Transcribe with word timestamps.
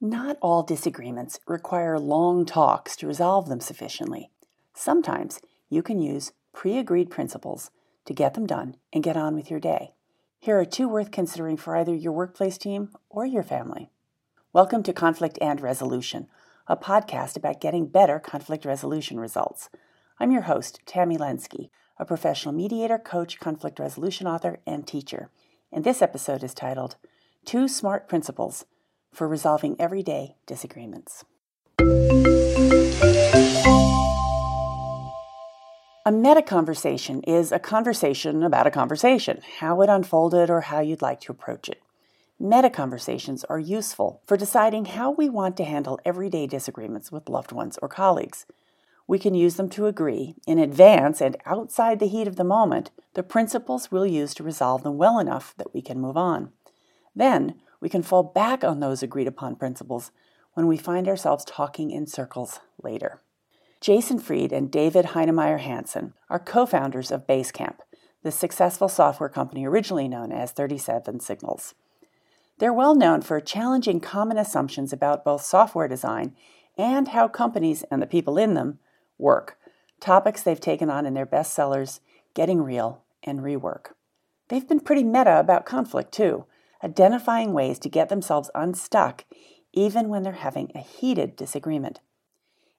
Not 0.00 0.38
all 0.40 0.62
disagreements 0.62 1.40
require 1.48 1.98
long 1.98 2.46
talks 2.46 2.94
to 2.94 3.08
resolve 3.08 3.48
them 3.48 3.58
sufficiently. 3.58 4.30
Sometimes 4.72 5.40
you 5.68 5.82
can 5.82 6.00
use 6.00 6.30
pre 6.52 6.78
agreed 6.78 7.10
principles 7.10 7.72
to 8.04 8.14
get 8.14 8.34
them 8.34 8.46
done 8.46 8.76
and 8.92 9.02
get 9.02 9.16
on 9.16 9.34
with 9.34 9.50
your 9.50 9.58
day. 9.58 9.94
Here 10.38 10.56
are 10.56 10.64
two 10.64 10.88
worth 10.88 11.10
considering 11.10 11.56
for 11.56 11.74
either 11.74 11.92
your 11.92 12.12
workplace 12.12 12.58
team 12.58 12.90
or 13.10 13.26
your 13.26 13.42
family. 13.42 13.90
Welcome 14.52 14.84
to 14.84 14.92
Conflict 14.92 15.36
and 15.40 15.60
Resolution, 15.60 16.28
a 16.68 16.76
podcast 16.76 17.36
about 17.36 17.60
getting 17.60 17.88
better 17.88 18.20
conflict 18.20 18.64
resolution 18.64 19.18
results. 19.18 19.68
I'm 20.20 20.30
your 20.30 20.42
host, 20.42 20.78
Tammy 20.86 21.16
Lenski, 21.16 21.70
a 21.98 22.04
professional 22.04 22.54
mediator, 22.54 22.98
coach, 22.98 23.40
conflict 23.40 23.80
resolution 23.80 24.28
author, 24.28 24.60
and 24.64 24.86
teacher. 24.86 25.32
And 25.72 25.82
this 25.82 26.00
episode 26.00 26.44
is 26.44 26.54
titled 26.54 26.94
Two 27.44 27.66
Smart 27.66 28.08
Principles 28.08 28.64
for 29.12 29.28
resolving 29.28 29.76
everyday 29.78 30.36
disagreements. 30.46 31.24
A 36.06 36.10
meta 36.10 36.42
conversation 36.42 37.22
is 37.24 37.52
a 37.52 37.58
conversation 37.58 38.42
about 38.42 38.66
a 38.66 38.70
conversation, 38.70 39.42
how 39.58 39.82
it 39.82 39.90
unfolded, 39.90 40.48
or 40.48 40.62
how 40.62 40.80
you'd 40.80 41.02
like 41.02 41.20
to 41.20 41.32
approach 41.32 41.68
it. 41.68 41.82
Meta 42.40 42.70
conversations 42.70 43.44
are 43.44 43.58
useful 43.58 44.22
for 44.24 44.36
deciding 44.36 44.86
how 44.86 45.10
we 45.10 45.28
want 45.28 45.56
to 45.58 45.64
handle 45.64 46.00
everyday 46.04 46.46
disagreements 46.46 47.12
with 47.12 47.28
loved 47.28 47.52
ones 47.52 47.78
or 47.82 47.88
colleagues. 47.88 48.46
We 49.06 49.18
can 49.18 49.34
use 49.34 49.56
them 49.56 49.68
to 49.70 49.86
agree, 49.86 50.36
in 50.46 50.58
advance 50.58 51.20
and 51.20 51.36
outside 51.44 51.98
the 51.98 52.08
heat 52.08 52.28
of 52.28 52.36
the 52.36 52.44
moment, 52.44 52.90
the 53.14 53.22
principles 53.22 53.90
we'll 53.90 54.06
use 54.06 54.34
to 54.34 54.42
resolve 54.42 54.84
them 54.84 54.98
well 54.98 55.18
enough 55.18 55.52
that 55.58 55.74
we 55.74 55.82
can 55.82 56.00
move 56.00 56.16
on. 56.16 56.52
Then, 57.14 57.60
we 57.80 57.88
can 57.88 58.02
fall 58.02 58.22
back 58.22 58.64
on 58.64 58.80
those 58.80 59.02
agreed 59.02 59.26
upon 59.26 59.56
principles 59.56 60.10
when 60.54 60.66
we 60.66 60.76
find 60.76 61.06
ourselves 61.06 61.44
talking 61.44 61.90
in 61.90 62.06
circles 62.06 62.60
later. 62.82 63.20
Jason 63.80 64.18
Fried 64.18 64.52
and 64.52 64.70
David 64.70 65.06
Heinemeier 65.06 65.60
Hansson 65.60 66.14
are 66.28 66.40
co 66.40 66.66
founders 66.66 67.10
of 67.10 67.26
Basecamp, 67.26 67.76
the 68.24 68.32
successful 68.32 68.88
software 68.88 69.28
company 69.28 69.66
originally 69.66 70.08
known 70.08 70.32
as 70.32 70.50
37 70.50 71.20
Signals. 71.20 71.74
They're 72.58 72.72
well 72.72 72.96
known 72.96 73.22
for 73.22 73.40
challenging 73.40 74.00
common 74.00 74.36
assumptions 74.36 74.92
about 74.92 75.24
both 75.24 75.42
software 75.42 75.86
design 75.86 76.34
and 76.76 77.08
how 77.08 77.28
companies 77.28 77.84
and 77.90 78.02
the 78.02 78.06
people 78.06 78.36
in 78.36 78.54
them 78.54 78.80
work, 79.16 79.58
topics 80.00 80.42
they've 80.42 80.60
taken 80.60 80.90
on 80.90 81.06
in 81.06 81.14
their 81.14 81.26
bestsellers, 81.26 82.00
Getting 82.34 82.62
Real 82.62 83.02
and 83.22 83.40
Rework. 83.40 83.92
They've 84.48 84.66
been 84.66 84.80
pretty 84.80 85.04
meta 85.04 85.38
about 85.38 85.66
conflict, 85.66 86.12
too, 86.12 86.46
identifying 86.82 87.52
ways 87.52 87.78
to 87.80 87.88
get 87.88 88.08
themselves 88.08 88.50
unstuck 88.54 89.24
even 89.72 90.08
when 90.08 90.22
they're 90.22 90.32
having 90.32 90.70
a 90.74 90.80
heated 90.80 91.36
disagreement. 91.36 92.00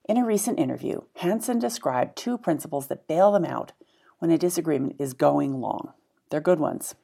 In 0.06 0.18
a 0.18 0.26
recent 0.26 0.60
interview, 0.60 1.02
Hansson 1.18 1.60
described 1.60 2.18
two 2.18 2.38
principles 2.38 2.88
that 2.88 3.08
bail 3.08 3.32
them 3.32 3.46
out 3.46 3.74
when 4.20 4.32
a 4.32 4.38
disagreement 4.38 4.96
is 5.00 5.14
going 5.14 5.62
long. 5.62 5.94
They're 6.30 6.42
good 6.42 6.60
ones. 6.60 6.96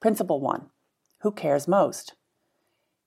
Principle 0.00 0.40
one 0.40 0.70
Who 1.20 1.30
cares 1.30 1.68
most? 1.68 2.14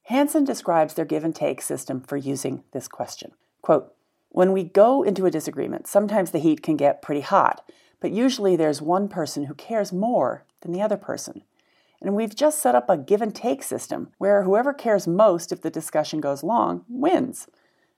Hansson 0.03 0.43
describes 0.43 0.93
their 0.93 1.05
give 1.05 1.23
and 1.23 1.35
take 1.35 1.61
system 1.61 2.01
for 2.01 2.17
using 2.17 2.63
this 2.73 2.87
question. 2.87 3.31
Quote, 3.61 3.93
when 4.29 4.51
we 4.51 4.63
go 4.63 5.03
into 5.03 5.25
a 5.25 5.31
disagreement, 5.31 5.87
sometimes 5.87 6.31
the 6.31 6.39
heat 6.39 6.63
can 6.63 6.77
get 6.77 7.01
pretty 7.01 7.21
hot, 7.21 7.69
but 7.99 8.11
usually 8.11 8.55
there's 8.55 8.81
one 8.81 9.07
person 9.07 9.45
who 9.45 9.53
cares 9.53 9.91
more 9.91 10.45
than 10.61 10.71
the 10.71 10.81
other 10.81 10.97
person. 10.97 11.43
And 12.01 12.15
we've 12.15 12.35
just 12.35 12.61
set 12.61 12.75
up 12.75 12.89
a 12.89 12.97
give 12.97 13.21
and 13.21 13.33
take 13.33 13.61
system 13.61 14.09
where 14.17 14.43
whoever 14.43 14.73
cares 14.73 15.07
most 15.07 15.51
if 15.51 15.61
the 15.61 15.69
discussion 15.69 16.19
goes 16.19 16.43
long 16.43 16.83
wins. 16.89 17.47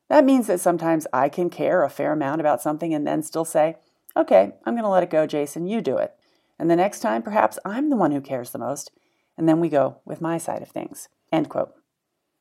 That 0.10 0.26
means 0.26 0.48
that 0.48 0.60
sometimes 0.60 1.08
I 1.14 1.30
can 1.30 1.50
care 1.50 1.84
a 1.84 1.90
fair 1.90 2.12
amount 2.12 2.42
about 2.42 2.62
something 2.62 2.94
and 2.94 3.08
then 3.08 3.24
still 3.24 3.46
say, 3.46 3.78
okay, 4.16 4.52
I'm 4.66 4.74
going 4.74 4.84
to 4.84 4.90
let 4.90 5.04
it 5.04 5.10
go, 5.10 5.26
Jason, 5.26 5.66
you 5.66 5.82
do 5.82 5.98
it. 5.98 6.14
And 6.60 6.70
the 6.70 6.76
next 6.76 7.00
time, 7.00 7.24
perhaps 7.24 7.58
I'm 7.66 7.90
the 7.90 7.96
one 7.96 8.12
who 8.12 8.22
cares 8.22 8.52
the 8.52 8.60
most, 8.60 8.92
and 9.38 9.50
then 9.50 9.60
we 9.60 9.70
go 9.70 10.02
with 10.06 10.22
my 10.22 10.38
side 10.38 10.62
of 10.62 10.70
things. 10.70 11.10
End 11.32 11.50
quote. 11.50 11.74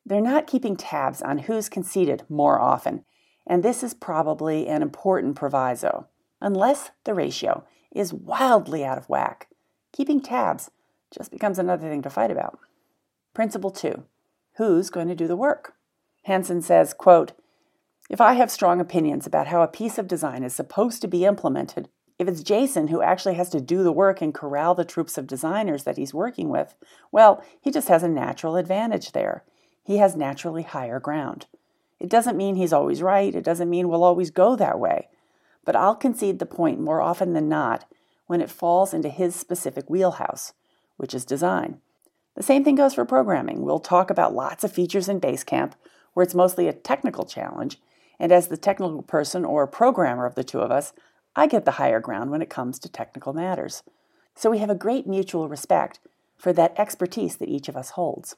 They're 0.05 0.21
not 0.21 0.47
keeping 0.47 0.75
tabs 0.75 1.21
on 1.21 1.39
who's 1.39 1.69
conceded 1.69 2.23
more 2.29 2.59
often, 2.59 3.05
and 3.47 3.63
this 3.63 3.83
is 3.83 3.93
probably 3.93 4.67
an 4.67 4.81
important 4.81 5.35
proviso. 5.35 6.07
Unless 6.41 6.91
the 7.05 7.13
ratio 7.13 7.63
is 7.91 8.13
wildly 8.13 8.83
out 8.83 8.97
of 8.97 9.09
whack, 9.09 9.47
keeping 9.91 10.21
tabs 10.21 10.69
just 11.13 11.31
becomes 11.31 11.59
another 11.59 11.87
thing 11.87 12.01
to 12.01 12.09
fight 12.09 12.31
about. 12.31 12.59
Principle 13.33 13.71
2. 13.71 14.03
Who's 14.57 14.89
going 14.89 15.07
to 15.07 15.15
do 15.15 15.27
the 15.27 15.35
work? 15.35 15.73
Hansson 16.23 16.61
says, 16.61 16.93
quote, 16.93 17.33
if 18.09 18.21
I 18.21 18.33
have 18.33 18.51
strong 18.51 18.79
opinions 18.79 19.25
about 19.25 19.47
how 19.47 19.61
a 19.61 19.67
piece 19.67 19.97
of 19.97 20.07
design 20.07 20.43
is 20.43 20.53
supposed 20.53 21.01
to 21.01 21.07
be 21.07 21.25
implemented, 21.25 21.89
if 22.19 22.27
it's 22.27 22.43
Jason 22.43 22.89
who 22.89 23.01
actually 23.01 23.35
has 23.35 23.49
to 23.49 23.61
do 23.61 23.83
the 23.83 23.91
work 23.91 24.21
and 24.21 24.33
corral 24.33 24.75
the 24.75 24.85
troops 24.85 25.17
of 25.17 25.25
designers 25.25 25.83
that 25.83 25.97
he's 25.97 26.13
working 26.13 26.49
with, 26.49 26.75
well, 27.11 27.43
he 27.59 27.71
just 27.71 27.87
has 27.87 28.03
a 28.03 28.07
natural 28.07 28.55
advantage 28.55 29.13
there. 29.13 29.43
He 29.83 29.97
has 29.97 30.15
naturally 30.15 30.63
higher 30.63 30.99
ground. 30.99 31.47
It 31.99 32.09
doesn't 32.09 32.37
mean 32.37 32.55
he's 32.55 32.73
always 32.73 33.01
right, 33.01 33.33
it 33.33 33.43
doesn't 33.43 33.69
mean 33.69 33.87
we'll 33.87 34.03
always 34.03 34.29
go 34.29 34.55
that 34.55 34.79
way. 34.79 35.07
But 35.65 35.75
I'll 35.75 35.95
concede 35.95 36.39
the 36.39 36.45
point 36.45 36.79
more 36.79 37.01
often 37.01 37.33
than 37.33 37.49
not 37.49 37.85
when 38.27 38.41
it 38.41 38.49
falls 38.49 38.93
into 38.93 39.09
his 39.09 39.35
specific 39.35 39.89
wheelhouse 39.89 40.53
which 40.97 41.13
is 41.13 41.25
design. 41.25 41.79
The 42.35 42.43
same 42.43 42.63
thing 42.63 42.75
goes 42.75 42.95
for 42.95 43.05
programming. 43.05 43.61
We'll 43.61 43.79
talk 43.79 44.09
about 44.09 44.33
lots 44.33 44.63
of 44.63 44.71
features 44.71 45.07
in 45.07 45.21
Basecamp 45.21 45.73
where 46.13 46.23
it's 46.23 46.35
mostly 46.35 46.67
a 46.67 46.73
technical 46.73 47.25
challenge, 47.25 47.79
and 48.19 48.31
as 48.31 48.47
the 48.47 48.57
technical 48.57 49.01
person 49.01 49.43
or 49.43 49.65
programmer 49.67 50.25
of 50.25 50.35
the 50.35 50.43
two 50.43 50.59
of 50.59 50.71
us, 50.71 50.93
I 51.35 51.47
get 51.47 51.65
the 51.65 51.71
higher 51.71 51.99
ground 51.99 52.31
when 52.31 52.41
it 52.41 52.49
comes 52.49 52.79
to 52.79 52.89
technical 52.89 53.33
matters. 53.33 53.83
So 54.35 54.51
we 54.51 54.59
have 54.59 54.69
a 54.69 54.75
great 54.75 55.07
mutual 55.07 55.49
respect 55.49 55.99
for 56.37 56.53
that 56.53 56.77
expertise 56.77 57.37
that 57.37 57.49
each 57.49 57.67
of 57.67 57.75
us 57.75 57.91
holds. 57.91 58.35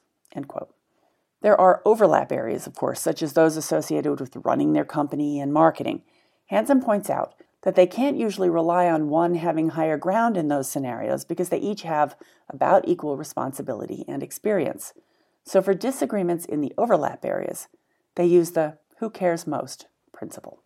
There 1.42 1.60
are 1.60 1.82
overlap 1.84 2.32
areas, 2.32 2.66
of 2.66 2.74
course, 2.74 3.00
such 3.00 3.22
as 3.22 3.32
those 3.34 3.56
associated 3.56 4.18
with 4.18 4.36
running 4.36 4.72
their 4.72 4.84
company 4.84 5.40
and 5.40 5.52
marketing. 5.52 6.02
Hansson 6.46 6.80
points 6.80 7.10
out 7.10 7.34
that 7.66 7.74
they 7.74 7.86
can't 7.86 8.16
usually 8.16 8.48
rely 8.48 8.88
on 8.88 9.08
one 9.08 9.34
having 9.34 9.70
higher 9.70 9.96
ground 9.96 10.36
in 10.36 10.46
those 10.46 10.70
scenarios 10.70 11.24
because 11.24 11.48
they 11.48 11.58
each 11.58 11.82
have 11.82 12.14
about 12.48 12.86
equal 12.86 13.16
responsibility 13.16 14.04
and 14.06 14.22
experience. 14.22 14.94
So, 15.42 15.60
for 15.60 15.74
disagreements 15.74 16.44
in 16.44 16.60
the 16.60 16.72
overlap 16.78 17.24
areas, 17.24 17.66
they 18.14 18.24
use 18.24 18.52
the 18.52 18.78
who 19.00 19.10
cares 19.10 19.48
most 19.48 19.88
principle. 20.12 20.62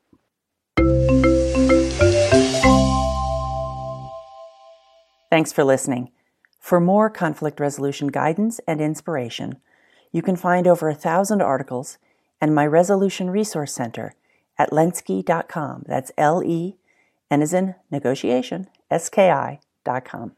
Thanks 5.30 5.54
for 5.54 5.64
listening. 5.64 6.10
For 6.58 6.80
more 6.80 7.08
conflict 7.08 7.60
resolution 7.60 8.08
guidance 8.08 8.60
and 8.68 8.78
inspiration, 8.78 9.56
you 10.12 10.20
can 10.20 10.36
find 10.36 10.66
over 10.66 10.90
a 10.90 10.94
thousand 10.94 11.40
articles 11.40 11.96
and 12.42 12.54
my 12.54 12.66
Resolution 12.66 13.30
Resource 13.30 13.72
Center 13.72 14.12
at 14.58 14.70
lenski.com. 14.70 15.84
That's 15.86 16.12
L 16.18 16.42
E 16.44 16.76
N 17.30 17.42
is 17.42 17.52
in 17.54 17.76
negotiation, 17.90 18.66
ski.com. 18.96 20.32